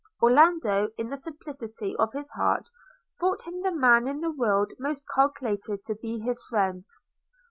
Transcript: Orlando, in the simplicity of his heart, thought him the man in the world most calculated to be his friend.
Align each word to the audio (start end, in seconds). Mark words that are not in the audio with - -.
Orlando, 0.19 0.89
in 0.97 1.09
the 1.11 1.15
simplicity 1.19 1.95
of 1.95 2.11
his 2.11 2.31
heart, 2.31 2.67
thought 3.19 3.43
him 3.43 3.61
the 3.61 3.71
man 3.71 4.07
in 4.07 4.19
the 4.21 4.31
world 4.31 4.73
most 4.79 5.05
calculated 5.13 5.83
to 5.83 5.93
be 5.93 6.17
his 6.17 6.41
friend. 6.49 6.85